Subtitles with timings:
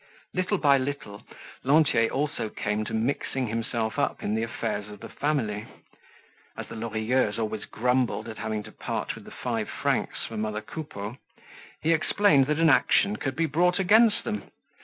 [0.33, 1.21] Little by little
[1.63, 5.67] Lantier also came to mixing himself up in the affairs of the family.
[6.57, 10.61] As the Lorilleuxs always grumbled at having to part with the five francs for mother
[10.61, 11.17] Coupeau,
[11.83, 14.49] he explained that an action could be brought against them.